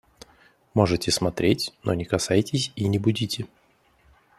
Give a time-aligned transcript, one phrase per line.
[0.73, 3.45] Можете смотреть, но не касайтесь и не будите.